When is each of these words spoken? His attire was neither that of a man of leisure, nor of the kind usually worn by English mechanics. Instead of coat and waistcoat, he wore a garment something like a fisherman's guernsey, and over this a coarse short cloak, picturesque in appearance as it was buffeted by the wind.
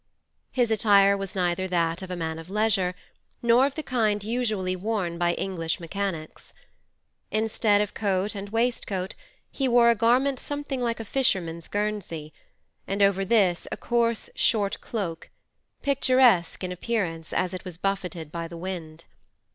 His 0.51 0.71
attire 0.71 1.15
was 1.15 1.35
neither 1.35 1.67
that 1.67 2.01
of 2.01 2.09
a 2.09 2.15
man 2.15 2.39
of 2.39 2.49
leisure, 2.49 2.95
nor 3.43 3.67
of 3.67 3.75
the 3.75 3.83
kind 3.83 4.23
usually 4.23 4.75
worn 4.75 5.19
by 5.19 5.33
English 5.35 5.79
mechanics. 5.79 6.53
Instead 7.29 7.81
of 7.81 7.93
coat 7.93 8.33
and 8.33 8.49
waistcoat, 8.49 9.13
he 9.51 9.67
wore 9.67 9.91
a 9.91 9.95
garment 9.95 10.39
something 10.39 10.81
like 10.81 10.99
a 10.99 11.05
fisherman's 11.05 11.67
guernsey, 11.67 12.33
and 12.87 13.03
over 13.03 13.23
this 13.23 13.67
a 13.71 13.77
coarse 13.77 14.31
short 14.33 14.81
cloak, 14.81 15.29
picturesque 15.83 16.63
in 16.63 16.71
appearance 16.71 17.31
as 17.31 17.53
it 17.53 17.63
was 17.63 17.77
buffeted 17.77 18.31
by 18.31 18.47
the 18.47 18.57
wind. 18.57 19.03